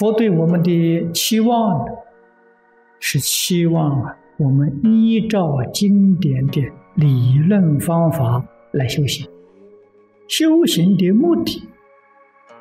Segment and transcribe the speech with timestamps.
[0.00, 1.86] 佛对我们的期望
[3.00, 6.62] 是期望啊，我们依照经典的
[6.94, 8.42] 理论方法
[8.72, 9.28] 来修行。
[10.26, 11.68] 修行的目的，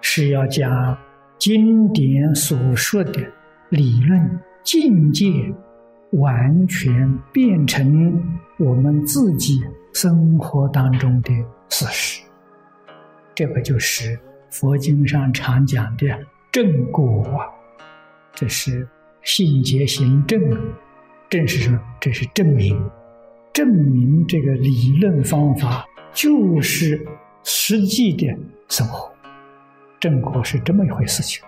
[0.00, 0.98] 是要将
[1.38, 3.24] 经典所说的
[3.68, 5.54] 理论境界，
[6.10, 8.20] 完全变成
[8.58, 9.60] 我们自己
[9.92, 11.32] 生活当中的
[11.68, 12.24] 事实。
[13.36, 14.18] 这个就是
[14.50, 16.06] 佛经上常讲的。
[16.52, 17.46] 正果啊，
[18.34, 18.88] 这是
[19.22, 20.40] 信结行正，
[21.28, 21.80] 正是什么？
[22.00, 22.90] 这是证明，
[23.52, 27.06] 证明这个理论方法就是
[27.44, 28.26] 实际的
[28.68, 29.08] 生活。
[30.00, 31.40] 正果是这么一回事情。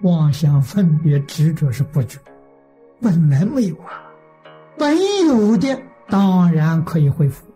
[0.00, 2.18] 妄想分别执着是不觉，
[3.00, 4.10] 本来没有啊，
[4.76, 7.46] 本有的当然可以恢复，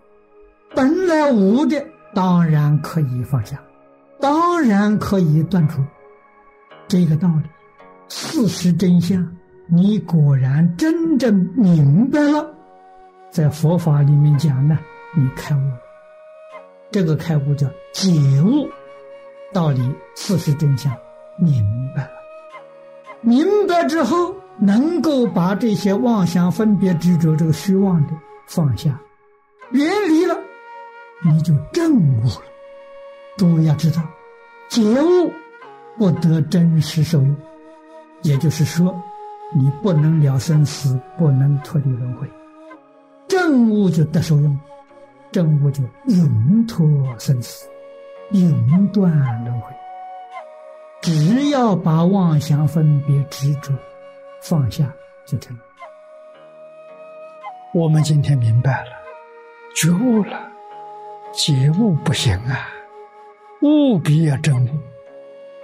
[0.73, 3.61] 本来无的当然可以放下。
[4.23, 5.83] 当然可以断除
[6.87, 7.51] 这个道理，
[8.09, 12.55] 事实真相，你果然真正明白了，
[13.33, 14.79] 在佛法里面讲呢，
[15.17, 15.79] 你开悟了。
[16.93, 18.69] 这个开悟叫解悟，
[19.53, 20.97] 道理事实真相
[21.37, 21.65] 明
[21.97, 22.11] 白了，
[23.23, 28.13] 明白之后能够把这些妄想、分别、执着这个虚妄的
[28.47, 28.97] 放下，
[29.73, 30.37] 远离了，
[31.25, 32.52] 你就证悟了。
[33.37, 34.03] 诸位要知道，
[34.69, 35.33] 觉悟
[35.97, 37.37] 不得真实受用，
[38.23, 38.95] 也就是说，
[39.55, 42.29] 你不能了生死，不能脱离轮回。
[43.29, 44.59] 证悟就得受用，
[45.31, 46.87] 证悟就永脱
[47.19, 47.69] 生死，
[48.33, 49.11] 永断
[49.45, 49.73] 轮回。
[51.01, 53.73] 只要把妄想、分别、执着
[54.43, 54.93] 放下，
[55.27, 55.59] 就成。
[57.75, 58.91] 我们今天明白了，
[59.75, 60.39] 觉悟了，
[61.33, 62.69] 觉悟不行啊。
[63.63, 64.69] 务必要证悟，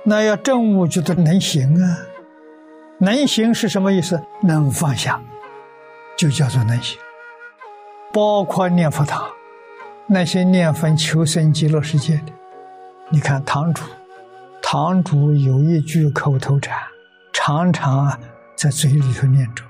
[0.05, 1.99] 那要证悟就得能行啊！
[2.99, 4.23] 能行是什么意思？
[4.41, 5.21] 能放下，
[6.17, 6.99] 就叫做能行。
[8.13, 9.29] 包括念佛堂，
[10.07, 12.33] 那些念佛求生极乐世界的，
[13.11, 13.83] 你看堂主，
[14.63, 16.79] 堂主有一句口头禅，
[17.33, 18.21] 常常啊
[18.55, 19.65] 在嘴里头念着，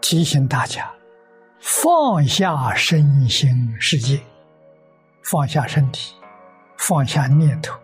[0.00, 0.90] 提醒大家
[1.60, 4.20] 放下身心世界，
[5.22, 6.15] 放下身体。
[6.76, 7.78] 放下念头，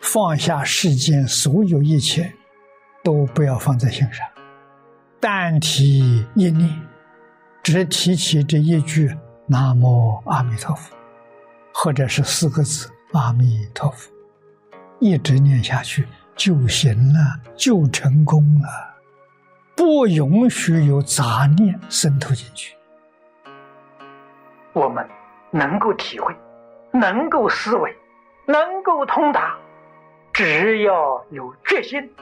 [0.00, 2.32] 放下世间所有一切，
[3.02, 4.26] 都不要放在心上。
[5.18, 6.70] 但提一念，
[7.62, 9.16] 只提起这一句
[9.48, 10.94] “南无阿弥陀佛”，
[11.72, 14.10] 或者是四个字“阿弥陀佛”，
[15.00, 18.68] 一直念下去就行了，就成功了。
[19.74, 22.74] 不允许有杂念渗透进去。
[24.72, 25.06] 我们
[25.50, 26.34] 能够体会，
[26.92, 27.96] 能够思维。
[28.46, 29.56] 能够通达，
[30.32, 32.14] 只要有决心，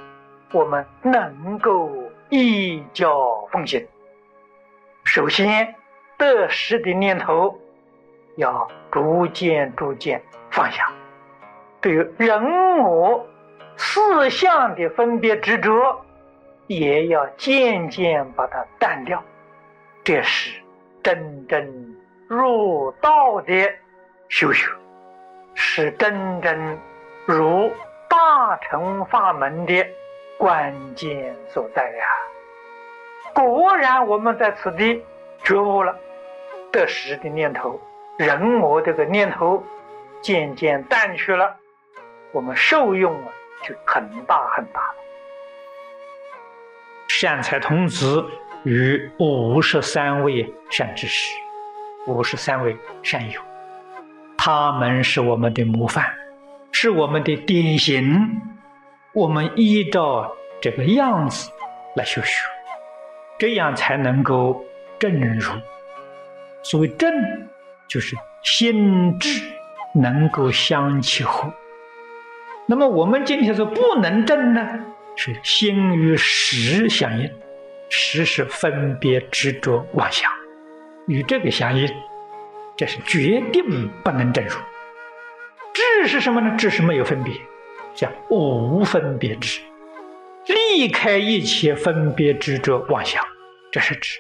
[0.53, 1.91] 我们能够
[2.31, 3.87] 依教奉行。
[5.05, 5.75] 首先，
[6.17, 7.59] 得失的念头
[8.37, 10.91] 要逐渐逐渐放下，
[11.81, 13.27] 对于人我
[13.77, 16.05] 四相的分别执着，
[16.67, 19.23] 也要渐渐把它淡掉。
[20.03, 20.59] 这是
[21.03, 21.97] 真正
[22.29, 23.71] 入道的
[24.29, 24.71] 修行。
[25.55, 26.79] 是真正
[27.27, 27.73] 如
[28.09, 29.87] 大乘法门的
[30.39, 32.05] 关键所在呀！
[33.33, 35.03] 果然，我们在此地
[35.43, 35.97] 觉悟了
[36.71, 37.81] 得失的念头、
[38.19, 39.63] 人我这个念头
[40.21, 41.57] 渐渐淡去了，
[42.33, 43.29] 我们受用啊
[43.63, 44.95] 就很大很大了。
[47.09, 48.25] 善财童子
[48.65, 51.33] 与五十三位善知识，
[52.07, 53.41] 五十三位善友。
[54.47, 56.05] 他们是我们的模范，
[56.71, 58.43] 是我们的典型。
[59.15, 60.31] 我们依照
[60.61, 61.51] 这个样子
[61.97, 62.45] 来修学，
[63.39, 64.63] 这样才能够
[64.99, 65.51] 正入。
[66.63, 67.11] 所谓正，
[67.89, 69.41] 就是心智
[69.95, 71.51] 能够相契合。
[72.67, 74.79] 那么我们今天说不能正呢，
[75.17, 77.31] 是心与识相应，
[77.89, 80.31] 识是分别执着妄想，
[81.07, 81.89] 与这个相应。
[82.77, 84.57] 这是决定不能正入。
[85.73, 86.55] 智是什么呢？
[86.57, 87.35] 智是没有分别，
[87.95, 89.61] 叫无分别智，
[90.47, 93.23] 离开一切分别执着妄想，
[93.73, 94.19] 这是智。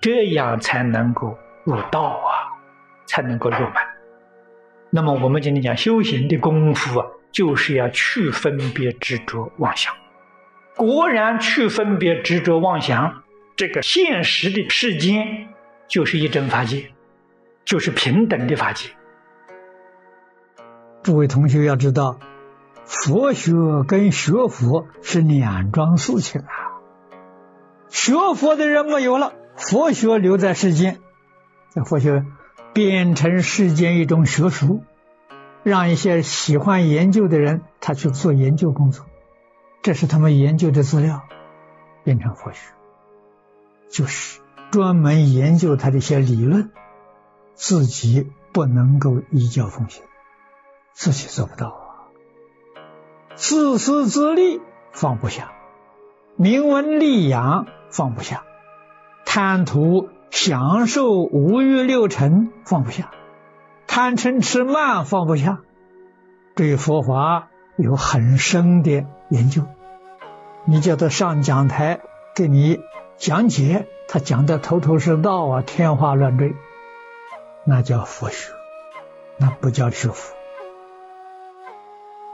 [0.00, 2.52] 这样才能够入道啊，
[3.06, 3.72] 才能够入门。
[4.90, 9.92] 那么我们今天讲修行的功夫啊，就是要去分别执着妄想。
[10.76, 13.22] 果然去分别执着妄想，
[13.56, 15.48] 这个现实的世间
[15.88, 16.90] 就是一真法界。
[17.64, 18.90] 就是平等的法界。
[21.02, 22.18] 诸位同学要知道，
[22.84, 23.52] 佛学
[23.86, 26.80] 跟学佛是两桩事情啊。
[27.88, 31.00] 学佛的人没有了，佛学留在世间，
[31.74, 32.24] 这佛学
[32.72, 34.82] 变成世间一种学术，
[35.62, 39.06] 让一些喜欢研究的人他去做研究工作，
[39.82, 41.22] 这是他们研究的资料，
[42.02, 42.72] 变成佛学，
[43.90, 44.40] 就是
[44.70, 46.72] 专门研究他的一些理论，
[47.54, 50.02] 自己不能够依教奉行，
[50.92, 52.10] 自己做不到啊，
[53.34, 54.60] 自私自利
[54.92, 55.52] 放不下，
[56.36, 57.66] 名闻利养。
[57.90, 58.42] 放不下，
[59.24, 63.12] 贪图享受五欲六尘放不下，
[63.86, 65.60] 贪嗔痴慢放不下，
[66.56, 69.62] 对佛法有很深的研究。
[70.64, 72.00] 你叫他上讲台
[72.34, 72.80] 给你
[73.16, 76.56] 讲解，他讲的头头是道啊，天花乱坠，
[77.66, 78.52] 那叫佛学，
[79.38, 80.34] 那不叫学佛。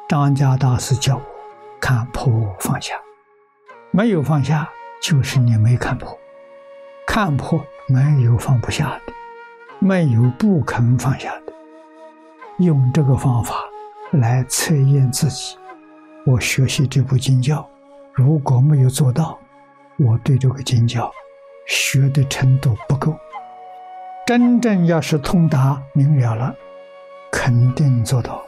[0.09, 1.23] 张家大师教我
[1.81, 2.95] 看破放下，
[3.93, 4.69] 没有放下。
[5.01, 6.19] 就是你没看破，
[7.07, 9.13] 看破没有放不下的，
[9.79, 11.53] 没有不肯放下的。
[12.59, 13.55] 用这个方法
[14.11, 15.57] 来测验自己。
[16.27, 17.67] 我学习这部经教，
[18.13, 19.39] 如果没有做到，
[19.97, 21.11] 我对这个经教
[21.67, 23.17] 学的程度不够。
[24.31, 26.55] 真正要是通达明了了，
[27.33, 28.41] 肯定做到。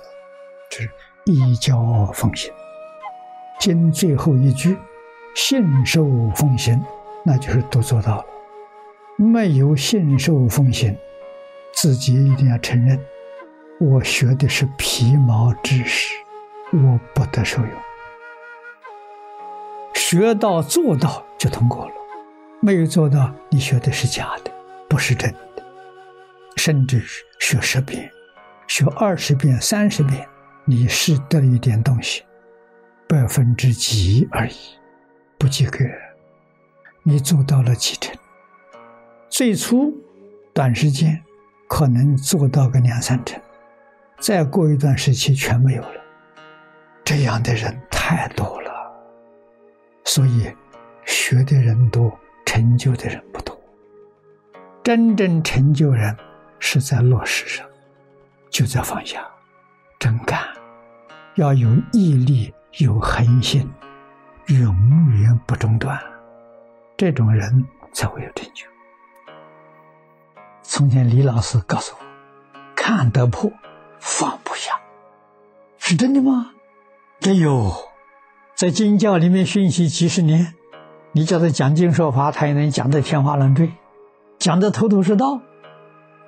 [0.70, 0.88] 是
[1.24, 2.52] 依教奉行。
[3.58, 4.78] 经最后一句。
[5.34, 6.04] 信受
[6.36, 6.80] 奉行，
[7.24, 8.24] 那就是都做到了。
[9.16, 10.96] 没有信受奉行，
[11.74, 12.96] 自己一定要承认，
[13.80, 16.14] 我学的是皮毛知识，
[16.70, 17.70] 我不得受用。
[19.94, 21.92] 学到做到就通过了，
[22.60, 24.52] 没有做到，你学的是假的，
[24.88, 25.51] 不是真的。
[26.64, 27.02] 甚至
[27.40, 28.08] 学十遍、
[28.68, 30.24] 学二十遍、三十遍，
[30.64, 32.22] 你是得了一点东西，
[33.08, 34.54] 百分之几而已。
[35.36, 35.78] 不及格，
[37.02, 38.14] 你做到了几成？
[39.28, 39.92] 最初
[40.54, 41.20] 短时间
[41.68, 43.42] 可能做到个两三成，
[44.20, 46.00] 再过一段时期全没有了。
[47.04, 48.70] 这样的人太多了，
[50.04, 50.48] 所以
[51.04, 52.16] 学的人多，
[52.46, 53.60] 成就的人不多。
[54.84, 56.16] 真正成就人
[56.64, 57.66] 是在落实上，
[58.48, 59.28] 就在放下，
[59.98, 60.40] 真干，
[61.34, 63.68] 要有毅力，有恒心。
[64.46, 66.00] 永远不中断，
[66.96, 68.64] 这种人才会有成就。
[70.62, 72.06] 从前李老师告诉我
[72.76, 73.50] ：“看得破，
[73.98, 74.80] 放不下，
[75.78, 76.52] 是真的吗？”
[77.18, 77.72] 真有，
[78.54, 80.54] 在经教里面熏习几十年，
[81.10, 83.72] 你叫他讲经说法，他也能讲得天花乱坠，
[84.38, 85.40] 讲得头头是道。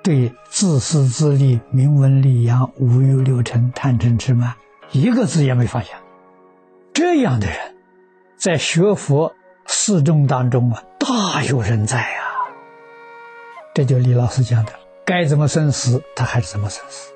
[0.05, 4.53] 对自私自利、名闻利养、五欲六尘、贪嗔痴慢，
[4.91, 5.93] 一个字也没放下。
[6.93, 7.57] 这样的人。
[8.37, 9.33] 在学佛
[9.65, 12.21] 四众当中啊，大有人在啊！
[13.73, 14.73] 这就李老师讲的，
[15.03, 17.11] 该怎么生死，他还是怎么生死。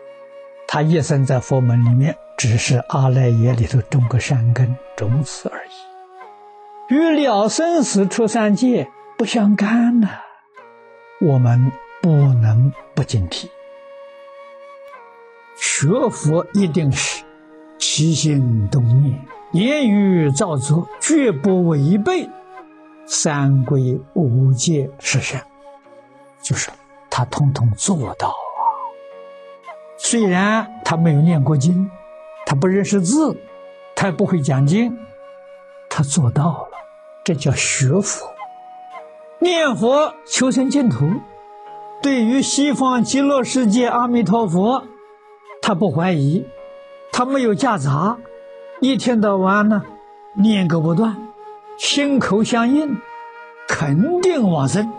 [0.67, 10.09] 他一生在佛门里面，只是阿赖耶里头种个善根，种此而已，与了生死出三界不相干呐。
[11.21, 13.49] 我们不能不警惕，
[15.57, 17.23] 学佛一定是
[17.77, 19.19] 起心动念。
[19.51, 22.29] 言语造作，绝不违背
[23.05, 25.43] 三规五戒十善，
[26.41, 26.69] 就是
[27.09, 28.41] 他通通做到啊。
[29.97, 31.89] 虽然他没有念过经，
[32.45, 33.35] 他不认识字，
[33.95, 34.97] 他也不会讲经，
[35.89, 36.69] 他做到了，
[37.25, 38.31] 这叫学佛。
[39.39, 41.09] 念佛求生净土，
[42.01, 44.83] 对于西方极乐世界阿弥陀佛，
[45.61, 46.45] 他不怀疑，
[47.11, 48.17] 他没有夹杂。
[48.79, 49.83] 一天到晚呢，
[50.33, 51.17] 念个不断，
[51.77, 52.97] 心口相应，
[53.67, 54.89] 肯定往生。